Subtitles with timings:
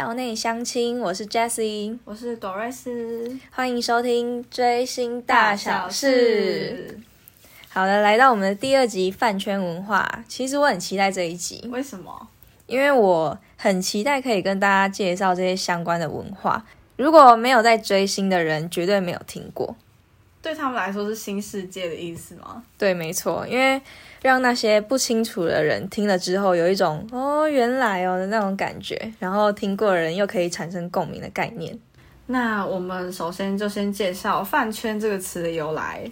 [0.00, 6.98] 校内相亲，我是 Jessie，我是朵瑞斯，欢迎收听追星大小事。
[7.68, 12.28] 好的，来到我们的第二集饭圈文化，其实我很期待这一集，为什么？
[12.66, 16.64] 因为我很期待可以跟大家介绍这些相关的文化。
[16.96, 19.76] 如果没有在追星的人，绝对没有听过。
[20.42, 22.62] 对他们来说是新世界的意思吗？
[22.78, 23.80] 对，没错，因为
[24.22, 31.78] 让那些不清楚的人听了之后，有一种哦原来哦的那种感觉，然后听过的人又可以产生共鸣的概念。
[32.26, 36.10] 那我们首先就先介绍“饭圈”这个词的由来。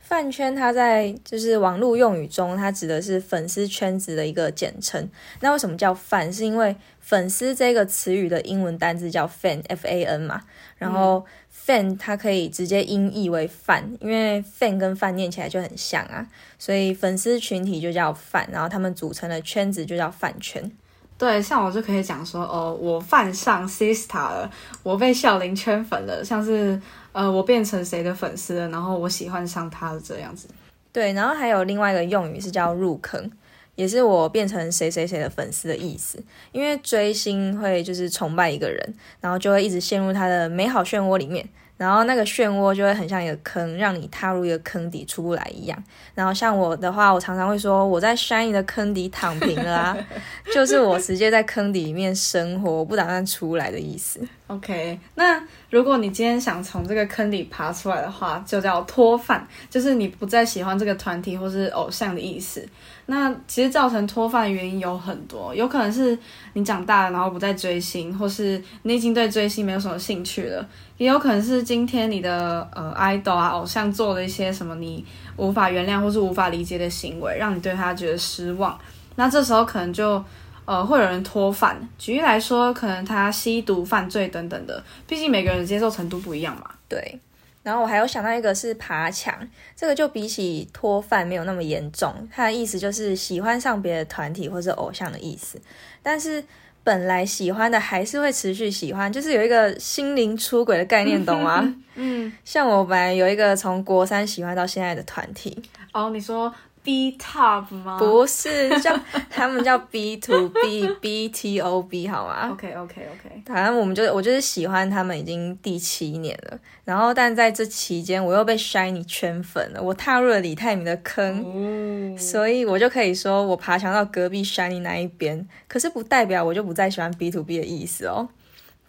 [0.00, 5.06] 饭圈它在就是网络用语中，它指的是粉丝圈子的一个简称。
[5.40, 6.32] 那为什么叫饭？
[6.32, 10.40] 是因为粉丝这个词语的英文单字叫 fan，f a n 嘛，
[10.78, 11.26] 然后。
[11.68, 16.26] Fan 它可以直接音译为饭，因为 fan 跟饭念起来就很像啊，
[16.58, 20.72] 所以粉丝群体就叫饭，然后他们组成的圈子就叫饭圈。
[21.18, 24.50] 对，像我就可以讲说，哦，我饭上 sister 了，
[24.82, 26.80] 我被笑林圈粉了，像是
[27.12, 30.48] 呃，我变成谁的粉丝了，然后我喜欢上他了这样子。
[30.90, 33.30] 对，然后还有另外一个用语是叫入坑，
[33.78, 36.20] 也是我变成谁谁谁的粉丝的意思。
[36.50, 41.48] 因为追星会就是崇拜一个人，然后就会一直陷入他的美好漩涡里面。
[41.78, 45.84] 然后那个漩涡就会很像一个坑，让你踏入一个坑底出不来一样。
[46.14, 49.96] 然后像我的话，我常常会说我在 shiny 的坑底躺平了啊，
[50.52, 54.20] 就是我直接在坑底里面生活，我不打算出来的意思。
[54.48, 62.66] OK，那如果你今天想从这个坑里爬出来的话，就叫脱饭，就是你不再喜欢这个团体或是偶像的意思。
[63.06, 66.18] 那其实造成脱饭的原因有很多，有可能是
[66.54, 70.66] 你长大了，然后不再追星，或是你已经对追星没有什么兴趣了，
[70.98, 75.04] 也有可能是今天你的呃 idol 啊偶像做了一些什么你
[75.36, 78.78] 无法原谅或是无法理解的行为，让你对他觉得失望。
[79.16, 80.22] 那这时候可能就
[80.64, 81.88] 呃会有人脱饭。
[81.96, 86.68] 举例来说，可能他吸毒、犯罪等等的，毕竟每个人接受程度不一样嘛。
[86.88, 87.18] 对。
[87.64, 89.34] 然后我还有想到一个是爬墙，
[89.76, 95.60] 这个就比起脱饭没有那么严重，它的意思就是喜欢上别的团体或者偶像的意思。
[96.02, 96.42] 但是
[96.84, 101.74] 本来喜欢的还是会持续喜欢，就是有一个心灵出轨的概念，懂吗？
[101.96, 105.62] 嗯，像我本来有一个从国三喜欢到现在的团体。
[105.92, 106.52] 哦，你说。
[106.88, 107.98] B top 吗？
[107.98, 113.42] 不是，叫他们叫 B to B B T O B 好吗？OK OK OK。
[113.44, 128.26] 反正我们就我就是喜欢他们已经第七年了，然后但在这期间我又被 Shiny 圈粉了，我踏入了李泰明的坑，所以我就可以说我爬墙到隔壁 Shiny 那一边，可是不代表我就不再喜欢 B to B 的意思哦。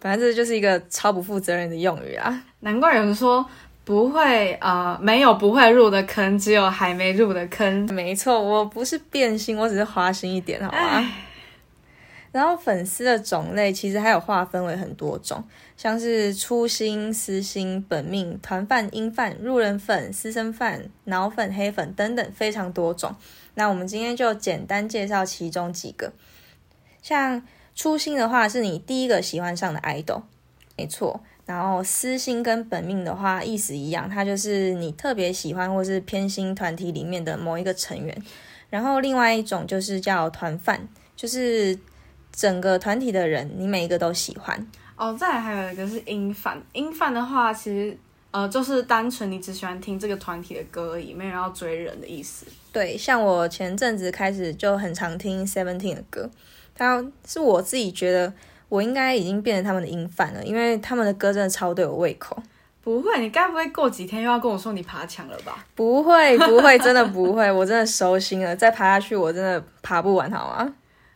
[0.00, 2.44] 反正这就是一个超不负责任的用语啊！
[2.60, 3.44] 难怪有人说。
[3.90, 7.92] 不会啊，没有不会入的坑，只有还没入的坑。
[7.92, 11.04] 没错，我不是变心，我只是花心一点，好吗？
[12.30, 15.42] 然后粉丝的种类其实还有划分为很多种，
[15.76, 23.16] 像是初心、私心、本命、团饭、音饭、路人粉、私生饭、脑粉、黑粉等等，非常多种。
[23.54, 26.12] 那我们今天就简单介绍其中几个。
[27.02, 27.42] 像
[27.74, 30.22] 初心的话，是你第一个喜欢上的 idol，
[30.76, 31.20] 没错。
[31.50, 38.16] 然后私心跟本命的话意思一样，它就是你特别喜欢或是偏心团体里面的某一个成员。
[38.68, 41.76] 然后另外一种就是叫团饭，就是
[42.30, 44.64] 整个团体的人，你每一个都喜欢。
[44.94, 47.98] 哦，再来还有一个是音饭，音饭的话其实
[48.30, 52.46] 呃就是单纯你只喜欢听这个团体的歌而已，没有要追人的意思。
[52.70, 56.30] 对，像我前阵子开始就很常听 Seventeen 的歌，
[56.76, 58.32] 它是我自己觉得。
[58.70, 62.42] 我应该已经变成他们的音范了，因为他们的歌真的超对我胃口。
[62.82, 65.62] 不会，你该不会过几天又要跟我说你爬墙了吧？
[65.74, 68.56] 不会，不会，真的不会，我真的收心了。
[68.56, 70.72] 再爬下去，我真的爬不完，好吗？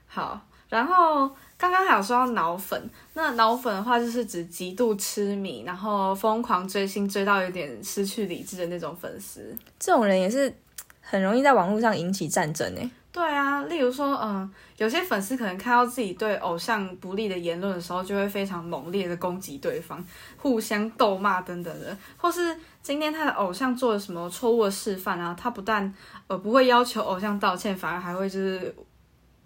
[0.06, 0.40] 好。
[0.68, 9.56] 然后刚刚还有说到脑粉，那脑粉的话就是指极度痴迷，然后疯狂追星，追到有点失去理智的那种粉丝。
[9.78, 10.52] 这种人也是
[11.00, 12.90] 很容易在网络上引起战争诶。
[13.14, 20.04] 对啊，例如说，嗯，有些粉丝可能看到自己对偶像不利的言论的时候，就会非常猛烈的攻击对方，
[20.36, 25.94] 互相斗骂等等的，或是今天他的偶像做了什么错误的示范啊，他不但
[26.26, 28.74] 呃不会要求偶像道歉，反而还会就是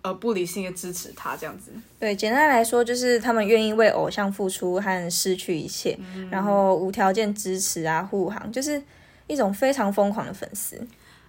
[0.01, 1.71] 呃不理性的支持他这样子。
[2.01, 5.95] 对，简单来说就是他们愿意为偶像付出和失去一切，
[6.31, 8.83] 然后无条件支持啊护航，就是
[9.27, 10.81] 一种非常疯狂的粉丝。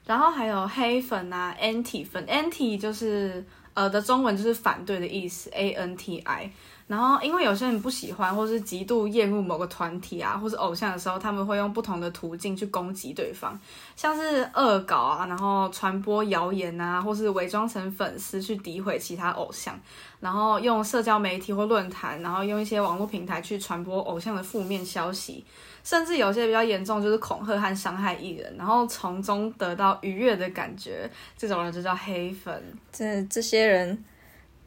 [0.05, 6.51] 然后还有黑粉啊，anti 粉，anti 就是呃的中文就是反对的意思，a n t i。
[6.89, 13.55] 然后因为有些人不喜欢或是极度厌恶某个团体啊，或是偶像的时候，他们会用不同的途径去攻击对方，
[13.95, 19.79] 像是恶搞啊，然后传播谣言啊，或是伪装成粉丝去诋毁其他偶像。
[20.19, 25.45] 然后用社交媒体或论坛，然后用一些网络平台去传播偶像的负面消息，
[25.83, 31.07] 甚至有些比较严重就是恐吓和伤害艺人，然后从中得到愉悦的感觉，
[31.37, 32.63] 这种人就叫黑粉。
[32.91, 34.03] 这这些人。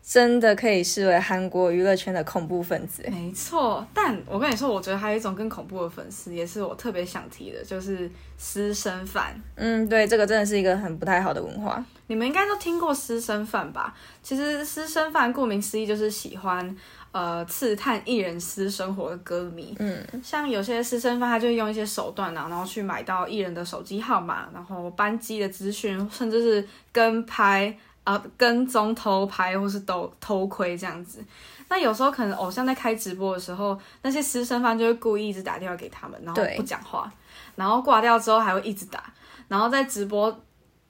[0.05, 3.05] 真的可以视为韩国娱乐圈的恐怖分子。
[3.09, 9.41] 没错，但我跟你说，我觉得还有一种更恐怖的粉丝，也是我特别想提的，就是私生饭。
[9.55, 11.83] 嗯，对，这个真的是一个很不太好的文化。
[12.09, 13.95] 你们应该都听过私生饭吧？
[14.23, 16.77] 其实私生饭顾名思义就是喜欢
[17.13, 19.75] 呃刺探艺人私生活的歌迷。
[19.79, 27.75] 嗯，像有些私生饭，他就用一些手段啊，然后去买到艺人的手机号码，然后班机的资讯，甚至是跟拍。
[28.05, 31.25] 啊，跟踪偷拍或是偷偷窥这样子，
[31.69, 37.13] 那有时候可能偶像在开直播的时候，那些私生饭就会故意一直打电话给他们，然后不讲话，
[37.55, 39.05] 然后挂掉之后还会一直打，
[39.49, 40.37] 然后在直播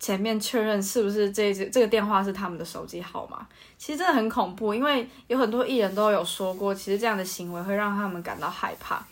[0.00, 3.46] 前面确认是不是这这这个电话是他们的手机号码。
[3.76, 9.04] 其实真的很恐怖，因为有很多艺人都有说过，其实这样的行为会让他们感到害怕。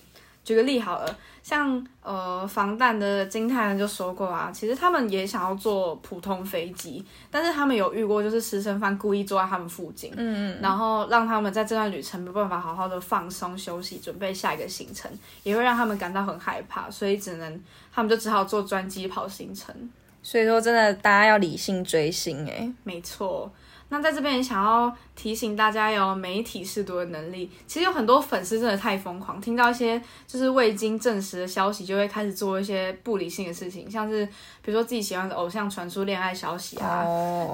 [0.43, 15.11] 举个例好了，像呃防弹的金泰人就说过啊，其实他们也想要坐普通飞机，但是他们有遇过就是师生饭故意坐在他们附近，嗯嗯，然后让他们在这段旅程没办法好好的放松休息，准备下一个行程，
[15.43, 17.63] 也会让他们感到很害怕，所以只能
[17.93, 19.75] 他们就只好坐专机跑行程。
[20.23, 23.51] 所以说真的大家要理性追星诶，没错。
[23.91, 27.51] 那在这边也想要提醒大家，有媒体识读的能力。
[27.67, 34.25] 其实有很多粉丝真的太疯狂，听到一些就是未经证实的消息，就会开始做一些不理性的事情，像是
[34.63, 37.05] 比如说自己喜欢的偶像传出恋爱消息啊，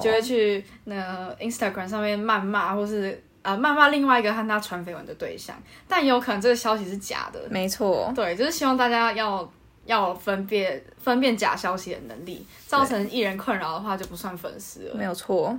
[0.00, 5.56] 就会去那 Instagram 上面谩骂，或是啊谩骂另外一个和他传绯闻的对象，
[5.88, 7.40] 但也有可能这个消息是假的。
[7.50, 9.50] 没错，对，就是希望大家要
[9.86, 14.94] 要分辨分辨假消息的能力，造成艺人困扰的话就不算粉丝了。
[14.94, 15.58] 没有错。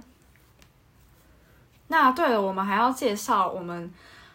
[1.90, 3.90] 那对了，我们还要介绍我们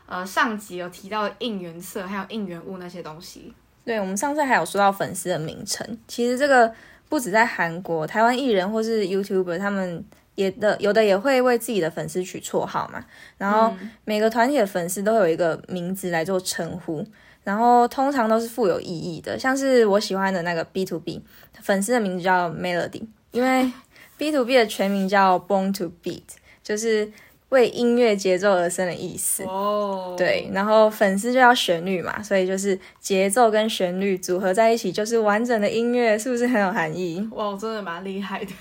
[0.07, 3.53] 呃上集有提到的应援色还有应援物那些东西。
[3.85, 6.73] 对，我们上次还有说到粉丝的名称，其实这个
[7.09, 10.03] 不止在韩国，台湾艺人或是 YouTuber 他们
[10.35, 13.05] 也的有的也会为自己的粉丝取绰号嘛。
[13.37, 17.05] 然后每个团体的粉丝都有一个名字来做称呼，
[17.45, 19.39] 然后通常都是富有意义的。
[19.39, 21.23] 像是我喜欢的那个 B to B
[21.61, 23.71] 粉丝的名字叫 Melody，因为
[24.17, 26.23] B to B 的全名叫 Born to Beat，
[26.63, 27.13] 就是。
[27.53, 37.29] 为音乐节奏而生的意思，哦，对，然后粉丝就要旋律嘛，所以就是节奏跟旋律组合在一起就是完整的音乐，是不是很有含义？
[37.33, 38.53] 哇，真的蛮厉害的。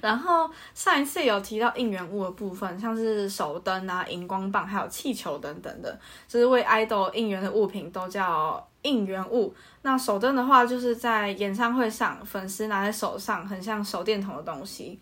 [0.00, 5.98] 然后上一次有提到应援物的部分，像是手灯啊、荧光棒，还有气球等等的，
[6.28, 9.52] 就是为爱豆应援的物品都叫应援物。
[9.82, 15.00] 那手灯的话，就是在演唱会上粉丝拿在手上，很像手电筒的东西。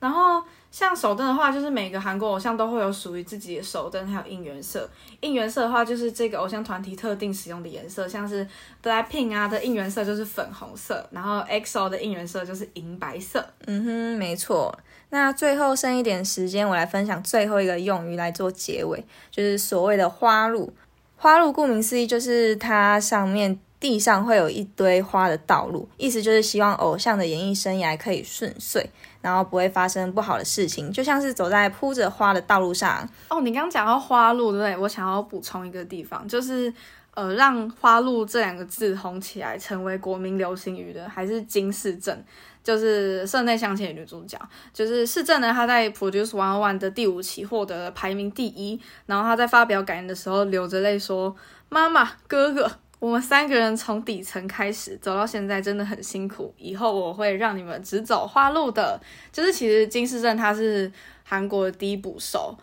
[0.00, 4.88] 然后像手灯的话，就是每个韩国偶像都会有属于自己的手灯，还有应援色。
[5.20, 8.46] 应援色的话，就是这个偶像团体特定使用的颜色，像是
[8.82, 13.44] BLACKPINK 啊的应援色就是粉红色，然后 EXO 的应援色就是银白色。
[13.66, 14.78] 嗯哼，没错。
[15.10, 20.72] 那最后剩一点时间，我来分享最后一个用语来做结尾，就是所谓的花路。
[21.16, 28.90] 花路顾名思义，就是它上面地上会有一堆花的道路，意思就是希望偶像的演艺生涯可以顺遂。
[29.20, 33.06] 然后不会发生不好的事情，就像是走在铺着花的道路上。
[33.28, 34.76] 哦，你刚刚讲到花路，对不对？
[34.76, 36.72] 我想要补充一个地方，就是
[37.14, 42.16] 呃，让花路这两个字红起来，成为国民流行语的，还是金世正，
[42.62, 44.38] 就是社内相亲女主角。
[44.72, 51.34] 就是世正呢，她在 Produce One One 的第五期获得了排名第一，然后她在发表感言的时候流着泪说
[51.68, 56.52] ：“妈妈，哥哥。”我们三个人从底层开始走到现在，真的很辛苦。
[56.56, 59.00] 以后我会让你们只走花路的。
[59.32, 60.90] 就是其实金世正他是
[61.24, 62.56] 韩国的第一捕手，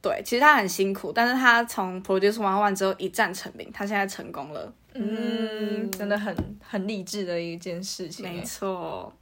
[0.00, 4.72] 对，其实他很辛苦，但是他从 Produce One One 之后一战成名，他现在成功了。
[4.94, 8.24] 嗯，真的很很励志的一件事情。
[8.24, 9.12] 没错。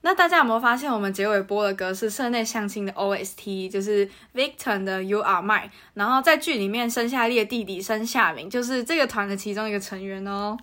[0.00, 10.56] 那大家有没有发现，我们结尾播的歌是社内相亲的 OST，就是 Victor 的 You Are Mine，然后在剧里面生下列弟弟生下明，就是这个团的其中一个成员哦。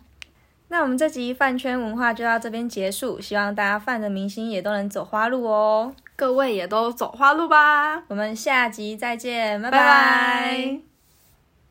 [0.69, 8.03] 那我们这集饭圈文化就到这边结束，希望大家饭的明星也都能走花路哦，各位也都走花路吧。
[8.07, 10.94] 我们下集再见，拜拜。